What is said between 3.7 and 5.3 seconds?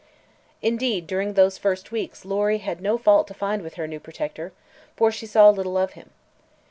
her new protector, for she